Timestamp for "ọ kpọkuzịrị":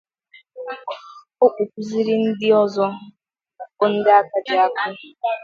1.43-2.13